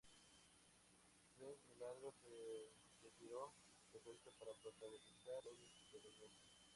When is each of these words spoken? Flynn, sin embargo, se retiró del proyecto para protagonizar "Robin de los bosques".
Flynn, 1.35 1.59
sin 1.59 1.73
embargo, 1.73 2.11
se 2.23 2.73
retiró 3.03 3.53
del 3.93 4.01
proyecto 4.01 4.31
para 4.39 4.51
protagonizar 4.55 5.43
"Robin 5.45 5.69
de 5.93 5.99
los 6.01 6.17
bosques". 6.19 6.67